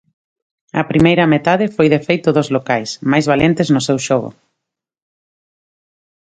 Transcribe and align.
A 0.81 0.83
primeira 0.91 1.29
metade 1.33 1.65
foi 1.75 1.87
de 1.93 1.99
feito 2.07 2.29
dos 2.37 2.51
locais, 2.55 2.89
máis 3.11 3.25
valentes 3.31 3.67
no 3.73 3.81
seu 3.87 3.97
xogo. 4.07 4.29